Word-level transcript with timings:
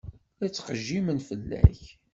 La 0.39 0.47
ttqejjimen 0.49 1.19
fell-ak. 1.27 1.81